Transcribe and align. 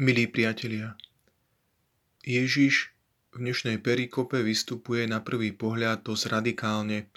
Milí 0.00 0.24
priatelia, 0.32 0.96
Ježiš 2.24 2.88
v 3.36 3.44
dnešnej 3.44 3.84
perikope 3.84 4.40
vystupuje 4.40 5.04
na 5.04 5.20
prvý 5.20 5.52
pohľad 5.52 6.08
dosť 6.08 6.40
radikálne, 6.40 7.12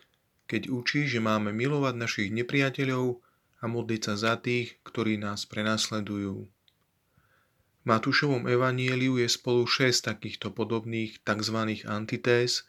keď 0.52 0.67
učí, 0.67 1.07
že 1.07 1.23
máme 1.23 1.55
milovať 1.55 1.96
našich 1.96 2.29
nepriateľov 2.35 3.23
a 3.63 3.71
modliť 3.71 4.01
sa 4.04 4.13
za 4.19 4.33
tých, 4.35 4.83
ktorí 4.83 5.15
nás 5.15 5.47
prenasledujú. 5.47 6.43
V 6.43 7.83
Matúšovom 7.88 8.51
evanieliu 8.51 9.15
je 9.15 9.31
spolu 9.31 9.63
šesť 9.63 10.20
takýchto 10.20 10.52
podobných 10.52 11.24
tzv. 11.24 11.88
antitéz, 11.88 12.68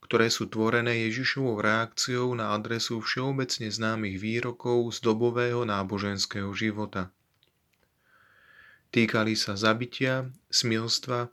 ktoré 0.00 0.32
sú 0.32 0.48
tvorené 0.48 1.04
Ježišovou 1.12 1.60
reakciou 1.60 2.32
na 2.32 2.56
adresu 2.56 3.04
všeobecne 3.04 3.68
známych 3.68 4.24
výrokov 4.24 4.96
z 4.96 5.04
dobového 5.04 5.68
náboženského 5.68 6.48
života. 6.56 7.12
Týkali 8.90 9.38
sa 9.38 9.54
zabitia, 9.54 10.34
smilstva, 10.50 11.30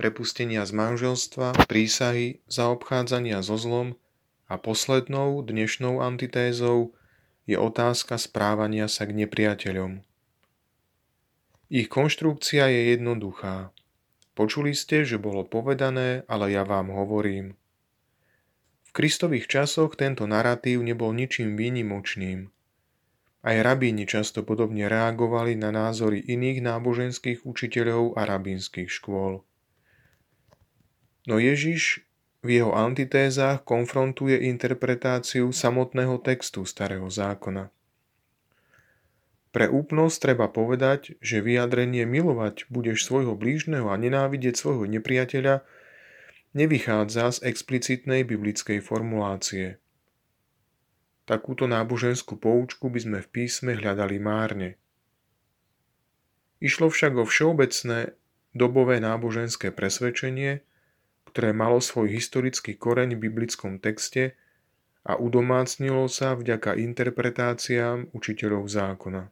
prepustenia 0.00 0.64
z 0.64 0.72
manželstva, 0.72 1.68
prísahy, 1.68 2.40
zaobchádzania 2.48 3.44
so 3.44 3.60
zlom 3.60 4.00
a 4.48 4.56
poslednou 4.56 5.44
dnešnou 5.44 6.00
antitézou 6.00 6.96
je 7.44 7.60
otázka 7.60 8.16
správania 8.16 8.88
sa 8.88 9.04
k 9.04 9.12
nepriateľom. 9.24 10.00
Ich 11.68 11.92
konštrukcia 11.92 12.72
je 12.72 12.80
jednoduchá. 12.96 13.72
Počuli 14.32 14.72
ste, 14.72 15.04
že 15.04 15.20
bolo 15.20 15.44
povedané, 15.44 16.24
ale 16.24 16.56
ja 16.56 16.64
vám 16.64 16.88
hovorím– 16.88 17.52
Kristových 18.94 19.50
časoch 19.50 19.98
tento 19.98 20.22
narratív 20.22 20.78
nebol 20.86 21.10
ničím 21.10 21.58
výnimočným. 21.58 22.53
Aj 23.44 23.56
rabíni 23.60 24.08
často 24.08 24.40
podobne 24.40 24.88
reagovali 24.88 25.52
na 25.52 25.68
názory 25.68 26.24
iných 26.24 26.64
náboženských 26.64 27.44
učiteľov 27.44 28.16
a 28.16 28.24
rabínskych 28.24 28.88
škôl. 28.88 29.44
No 31.28 31.36
Ježiš 31.36 32.08
v 32.40 32.60
jeho 32.60 32.72
antitézách 32.72 33.64
konfrontuje 33.68 34.48
interpretáciu 34.48 35.52
samotného 35.52 36.20
textu 36.24 36.64
Starého 36.64 37.08
zákona. 37.08 37.68
Pre 39.52 39.70
úplnosť 39.70 40.16
treba 40.18 40.48
povedať, 40.48 41.14
že 41.20 41.44
vyjadrenie 41.44 42.08
milovať 42.08 42.68
budeš 42.72 43.06
svojho 43.06 43.36
blížneho 43.36 43.92
a 43.92 43.96
nenávidieť 44.00 44.56
svojho 44.56 44.88
nepriateľa 44.88 45.62
nevychádza 46.56 47.38
z 47.38 47.38
explicitnej 47.44 48.24
biblickej 48.24 48.80
formulácie. 48.80 49.83
Takúto 51.24 51.64
náboženskú 51.64 52.36
poučku 52.36 52.92
by 52.92 53.00
sme 53.00 53.18
v 53.24 53.28
písme 53.32 53.72
hľadali 53.72 54.20
márne. 54.20 54.76
Išlo 56.60 56.92
však 56.92 57.16
o 57.16 57.24
všeobecné 57.24 58.12
dobové 58.52 59.00
náboženské 59.00 59.72
presvedčenie, 59.72 60.60
ktoré 61.28 61.56
malo 61.56 61.80
svoj 61.80 62.12
historický 62.12 62.76
koreň 62.76 63.16
v 63.16 63.28
biblickom 63.28 63.80
texte 63.80 64.36
a 65.04 65.16
udomácnilo 65.16 66.06
sa 66.12 66.36
vďaka 66.36 66.76
interpretáciám 66.76 68.12
učiteľov 68.12 68.68
zákona. 68.68 69.28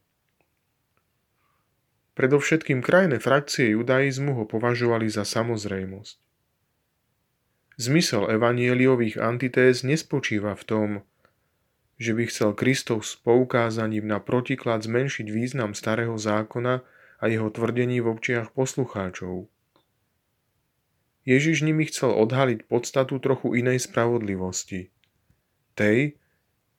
Predovšetkým 2.12 2.84
krajné 2.84 3.20
frakcie 3.20 3.72
judaizmu 3.72 4.36
ho 4.36 4.44
považovali 4.44 5.08
za 5.08 5.24
samozrejmosť. 5.24 6.16
Zmysel 7.80 8.28
evanieliových 8.28 9.16
antitéz 9.16 9.80
nespočíva 9.80 10.52
v 10.52 10.64
tom, 10.68 10.88
že 12.03 12.19
by 12.19 12.27
chcel 12.27 12.50
Kristov 12.58 13.06
s 13.06 13.14
poukázaním 13.14 14.11
na 14.11 14.19
protiklad 14.19 14.83
zmenšiť 14.83 15.27
význam 15.31 15.78
starého 15.78 16.19
zákona 16.19 16.83
a 17.22 17.25
jeho 17.31 17.47
tvrdení 17.47 18.03
v 18.03 18.19
očiach 18.19 18.50
poslucháčov. 18.50 19.47
Ježiš 21.22 21.62
nimi 21.62 21.86
chcel 21.86 22.11
odhaliť 22.11 22.67
podstatu 22.67 23.22
trochu 23.22 23.55
inej 23.62 23.86
spravodlivosti. 23.86 24.91
Tej, 25.78 26.19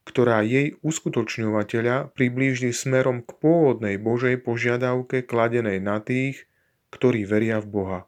ktorá 0.04 0.44
jej 0.44 0.76
uskutočňovateľa 0.84 2.12
priblíži 2.12 2.76
smerom 2.76 3.24
k 3.24 3.32
pôvodnej 3.40 3.96
Božej 3.96 4.44
požiadavke 4.44 5.24
kladenej 5.24 5.80
na 5.80 6.04
tých, 6.04 6.44
ktorí 6.92 7.24
veria 7.24 7.64
v 7.64 7.68
Boha. 7.72 8.00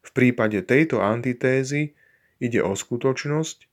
V 0.00 0.10
prípade 0.16 0.64
tejto 0.64 1.04
antitézy 1.04 1.92
ide 2.40 2.64
o 2.64 2.72
skutočnosť, 2.72 3.69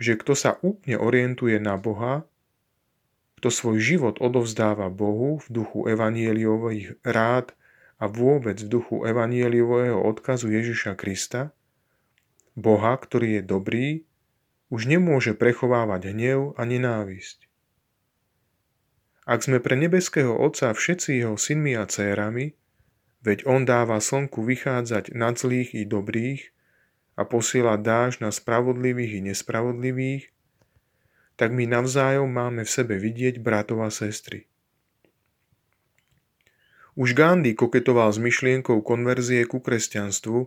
že 0.00 0.18
kto 0.18 0.32
sa 0.34 0.56
úplne 0.60 0.98
orientuje 0.98 1.56
na 1.62 1.78
Boha, 1.78 2.26
kto 3.40 3.48
svoj 3.52 3.78
život 3.78 4.16
odovzdáva 4.18 4.90
Bohu 4.90 5.38
v 5.42 5.46
duchu 5.50 5.86
evanieliových 5.86 6.98
rád 7.04 7.52
a 8.00 8.10
vôbec 8.10 8.58
v 8.58 8.68
duchu 8.80 9.06
evanieliového 9.06 10.00
odkazu 10.00 10.50
Ježiša 10.50 10.98
Krista, 10.98 11.54
Boha, 12.54 12.94
ktorý 12.94 13.38
je 13.38 13.42
dobrý, 13.42 13.88
už 14.70 14.86
nemôže 14.90 15.34
prechovávať 15.34 16.14
hnev 16.14 16.54
a 16.58 16.62
nenávisť. 16.66 17.46
Ak 19.24 19.42
sme 19.42 19.58
pre 19.58 19.78
nebeského 19.78 20.34
Otca 20.36 20.74
všetci 20.74 21.22
jeho 21.22 21.38
synmi 21.38 21.74
a 21.78 21.88
cérami, 21.88 22.54
Veď 23.24 23.48
on 23.48 23.64
dáva 23.64 24.04
slnku 24.04 24.44
vychádzať 24.44 25.16
na 25.16 25.32
zlých 25.32 25.72
i 25.72 25.88
dobrých 25.88 26.52
a 27.14 27.22
posiela 27.22 27.78
dáž 27.78 28.18
na 28.18 28.34
spravodlivých 28.34 29.18
i 29.18 29.20
nespravodlivých, 29.32 30.24
tak 31.34 31.50
my 31.50 31.66
navzájom 31.66 32.30
máme 32.30 32.62
v 32.62 32.70
sebe 32.70 32.94
vidieť 32.98 33.42
bratov 33.42 33.82
a 33.86 33.90
sestry. 33.90 34.46
Už 36.94 37.18
Gandhi 37.18 37.58
koketoval 37.58 38.14
s 38.14 38.22
myšlienkou 38.22 38.78
konverzie 38.86 39.42
ku 39.50 39.58
kresťanstvu, 39.58 40.46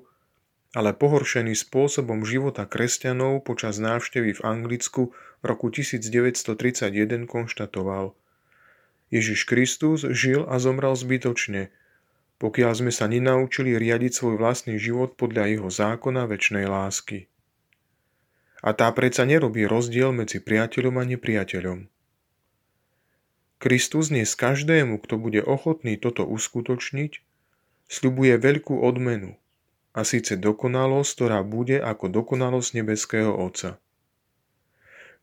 ale 0.76 0.96
pohoršený 0.96 1.56
spôsobom 1.60 2.24
života 2.24 2.64
kresťanov 2.64 3.44
počas 3.44 3.84
návštevy 3.84 4.40
v 4.40 4.42
Anglicku 4.48 5.12
v 5.12 5.44
roku 5.44 5.68
1931 5.68 7.28
konštatoval 7.28 8.16
Ježiš 9.08 9.48
Kristus 9.48 10.04
žil 10.04 10.44
a 10.48 10.60
zomrel 10.60 10.92
zbytočne, 10.92 11.72
pokiaľ 12.38 12.72
sme 12.74 12.92
sa 12.94 13.10
nenaučili 13.10 13.74
riadiť 13.78 14.12
svoj 14.14 14.36
vlastný 14.38 14.78
život 14.78 15.18
podľa 15.18 15.50
jeho 15.58 15.70
zákona 15.70 16.30
väčšnej 16.30 16.66
lásky. 16.70 17.30
A 18.62 18.74
tá 18.74 18.90
predsa 18.94 19.26
nerobí 19.26 19.66
rozdiel 19.66 20.14
medzi 20.14 20.42
priateľom 20.42 20.98
a 20.98 21.04
nepriateľom. 21.06 21.90
Kristus 23.58 24.14
dnes 24.14 24.38
každému, 24.38 25.02
kto 25.02 25.18
bude 25.18 25.42
ochotný 25.42 25.98
toto 25.98 26.22
uskutočniť, 26.26 27.26
sľubuje 27.90 28.38
veľkú 28.38 28.86
odmenu, 28.86 29.38
a 29.98 30.06
síce 30.06 30.38
dokonalosť, 30.38 31.10
ktorá 31.18 31.42
bude 31.42 31.82
ako 31.82 32.14
dokonalosť 32.22 32.70
nebeského 32.78 33.34
Otca. 33.34 33.82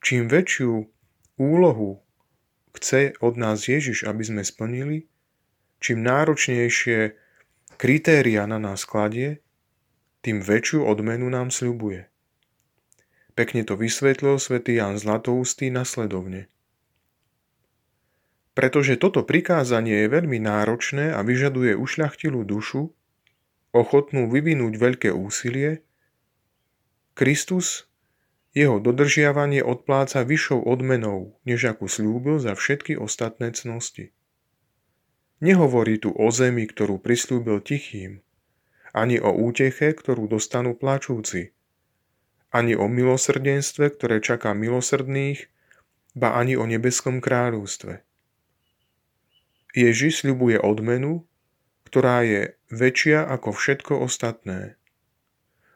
Čím 0.02 0.26
väčšiu 0.26 0.90
úlohu 1.38 2.02
chce 2.74 3.14
od 3.22 3.38
nás 3.38 3.70
Ježiš, 3.70 4.02
aby 4.02 4.26
sme 4.26 4.42
splnili, 4.42 5.06
čím 5.84 6.00
náročnejšie 6.00 7.12
kritéria 7.76 8.48
na 8.48 8.56
nás 8.56 8.88
kladie, 8.88 9.44
tým 10.24 10.40
väčšiu 10.40 10.80
odmenu 10.88 11.28
nám 11.28 11.52
sľubuje. 11.52 12.08
Pekne 13.36 13.68
to 13.68 13.76
vysvetlil 13.76 14.40
svätý 14.40 14.80
Jan 14.80 14.96
Zlatoustý 14.96 15.68
nasledovne. 15.68 16.48
Pretože 18.56 18.96
toto 18.96 19.26
prikázanie 19.26 20.06
je 20.06 20.08
veľmi 20.08 20.40
náročné 20.40 21.12
a 21.12 21.20
vyžaduje 21.20 21.76
ušľachtilú 21.76 22.46
dušu, 22.48 22.88
ochotnú 23.76 24.30
vyvinúť 24.32 24.80
veľké 24.80 25.10
úsilie, 25.12 25.84
Kristus 27.18 27.90
jeho 28.54 28.78
dodržiavanie 28.78 29.60
odpláca 29.60 30.22
vyššou 30.22 30.62
odmenou, 30.62 31.34
než 31.42 31.66
akú 31.66 31.90
slúbil 31.90 32.38
za 32.38 32.54
všetky 32.54 32.94
ostatné 32.94 33.50
cnosti. 33.50 34.13
Nehovorí 35.44 36.00
tu 36.00 36.08
o 36.16 36.32
zemi, 36.32 36.64
ktorú 36.64 36.96
prislúbil 36.96 37.60
tichým, 37.60 38.24
ani 38.96 39.20
o 39.20 39.28
úteche, 39.28 39.92
ktorú 39.92 40.24
dostanú 40.24 40.72
plačúci, 40.72 41.52
ani 42.48 42.72
o 42.72 42.88
milosrdenstve, 42.88 43.92
ktoré 43.92 44.24
čaká 44.24 44.56
milosrdných, 44.56 45.52
ba 46.16 46.40
ani 46.40 46.56
o 46.56 46.64
nebeskom 46.64 47.20
kráľovstve. 47.20 48.00
Ježiš 49.76 50.24
sľubuje 50.24 50.62
odmenu, 50.62 51.28
ktorá 51.90 52.24
je 52.24 52.56
väčšia 52.72 53.26
ako 53.28 53.52
všetko 53.52 54.00
ostatné. 54.00 54.80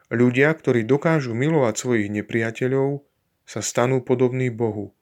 Ľudia, 0.09 0.49
ktorí 0.55 0.81
dokážu 0.81 1.37
milovať 1.37 1.75
svojich 1.77 2.09
nepriateľov, 2.09 3.05
sa 3.45 3.61
stanú 3.61 4.01
podobní 4.01 4.49
Bohu, 4.49 4.97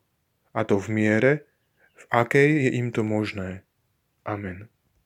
a 0.51 0.67
to 0.67 0.75
v 0.75 0.87
miere, 0.91 1.31
v 1.95 2.03
akej 2.11 2.67
je 2.67 2.69
im 2.83 2.91
to 2.91 3.07
možné. 3.07 3.66
Amen. 4.27 4.69